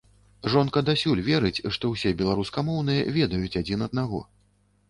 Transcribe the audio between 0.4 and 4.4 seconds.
Жонка дасюль верыць, што ўсе беларускамоўныя ведаюць адзін аднаго.